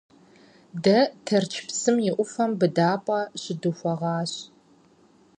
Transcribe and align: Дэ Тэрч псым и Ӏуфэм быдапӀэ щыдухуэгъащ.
Дэ 0.83 0.97
Тэрч 1.25 1.51
псым 1.67 1.97
и 2.09 2.11
Ӏуфэм 2.15 2.51
быдапӀэ 2.59 3.19
щыдухуэгъащ. 3.41 4.31